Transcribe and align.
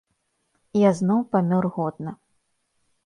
Я 0.83 0.91
зноў 1.01 1.21
памёр 1.35 1.63
годна. 1.77 2.11